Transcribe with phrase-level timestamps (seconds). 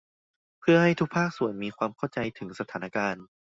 [0.59, 3.25] เพื่อให้ทุกภาคส่วนมีความเข้าใจถึงสถานการณ์